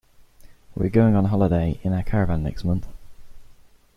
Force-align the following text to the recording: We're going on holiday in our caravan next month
We're 0.73 0.89
going 0.89 1.15
on 1.15 1.25
holiday 1.25 1.79
in 1.83 1.93
our 1.93 2.01
caravan 2.01 2.41
next 2.41 2.63
month 2.63 2.87